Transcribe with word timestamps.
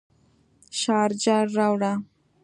شارجر 0.79 1.45
راوړه 1.57 1.91